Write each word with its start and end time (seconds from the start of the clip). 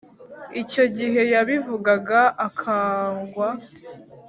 icyo 0.61 0.85
gihe 0.97 1.21
yabivugaga 1.33 2.21
akangwa 2.47 3.49